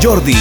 [0.00, 0.36] Jordi.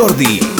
[0.00, 0.59] Jordi.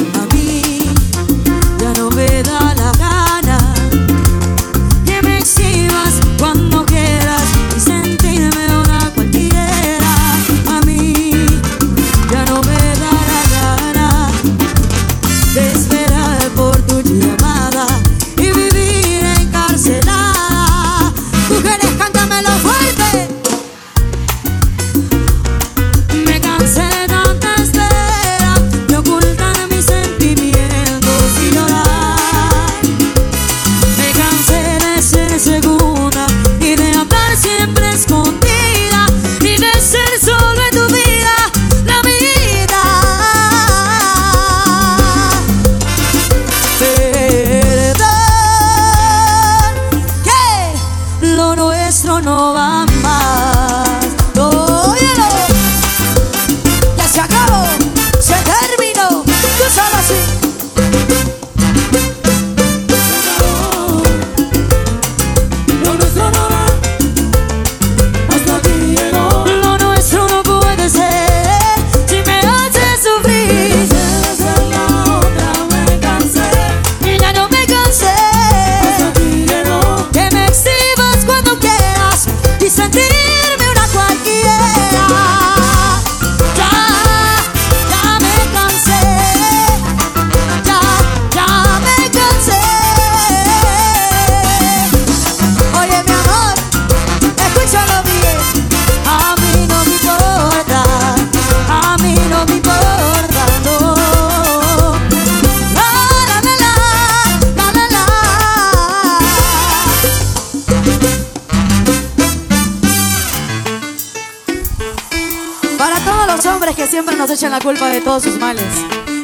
[116.75, 118.65] que siempre nos echan la culpa de todos sus males.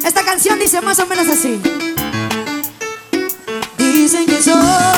[0.05, 1.61] Esta canción dice más o menos así.
[3.79, 4.96] Dicen que soy